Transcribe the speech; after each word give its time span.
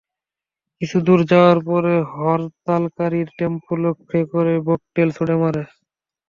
কিছু 0.81 0.97
দূর 1.07 1.19
যাওয়ার 1.31 1.57
পরে 1.67 1.93
হরতালকারীরা 2.13 3.33
টেম্পো 3.37 3.73
লক্ষ্য 3.83 4.19
করে 4.31 4.53
ককটেল 4.67 5.09
ছুড়ে 5.17 5.35
মারে। 5.41 5.63